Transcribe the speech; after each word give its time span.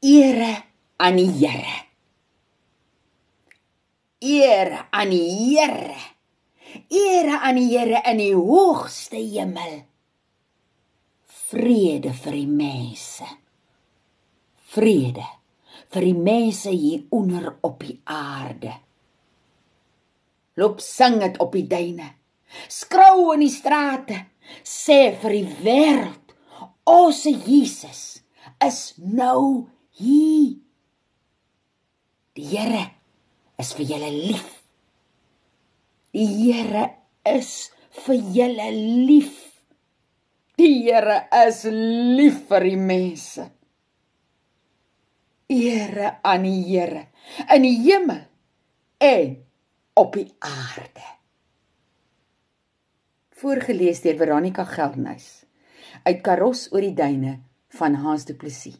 Ere 0.00 0.54
aan 0.96 1.16
die 1.16 1.28
Here. 1.28 1.76
Ere 4.18 4.86
aan 4.90 5.10
die 5.12 5.58
Here. 5.58 5.96
Ere 6.88 7.40
aan 7.40 7.58
die 7.60 7.66
Here 7.68 8.00
in 8.08 8.16
die 8.16 8.34
hoogste 8.34 9.20
hemel. 9.20 9.82
Vrede 11.50 12.14
vir 12.16 12.32
die 12.32 12.48
mense. 12.48 13.28
Vrede 14.72 15.26
vir 15.92 16.06
die 16.06 16.16
mense 16.16 16.72
hier 16.72 17.02
onder 17.12 17.50
op 17.60 17.84
die 17.84 17.98
aarde. 18.08 18.72
Loop 20.56 20.80
sing 20.80 21.18
dit 21.20 21.36
op 21.44 21.52
die 21.52 21.66
duine. 21.68 22.06
Skrou 22.72 23.34
in 23.34 23.44
die 23.44 23.52
strate. 23.52 24.22
Sê 24.64 25.12
vir 25.20 25.36
die 25.36 25.58
wêreld, 25.60 26.32
ons 26.88 27.20
Jesus 27.28 28.22
is 28.64 28.80
nou 28.96 29.68
hier. 29.90 30.56
Die 32.36 32.46
Here 32.46 32.84
is 33.58 33.72
vir 33.76 33.86
julle 33.90 34.10
lief. 34.14 34.48
Die 36.14 36.26
Here 36.26 36.84
is 37.26 37.70
vir 38.04 38.20
julle 38.34 38.68
lief. 38.72 39.38
Die 40.56 40.82
Here 40.86 41.24
is 41.42 41.64
lief 41.68 42.44
vir 42.48 42.66
die 42.68 42.78
mense. 42.78 43.46
Ere 45.50 46.20
aan 46.22 46.46
die 46.46 46.60
Here 46.68 47.08
in 47.50 47.64
die 47.66 47.76
hemel 47.82 48.22
en 49.02 49.32
op 49.98 50.14
die 50.14 50.28
aarde. 50.38 51.08
Voorgeles 53.40 54.04
deur 54.04 54.20
Veronica 54.20 54.64
Geldnys 54.68 55.32
uit 56.04 56.22
Karos 56.22 56.68
oor 56.70 56.84
die 56.84 56.94
duine 56.94 57.40
van 57.76 57.98
Hans 58.04 58.28
Du 58.28 58.36
Plessis. 58.38 58.78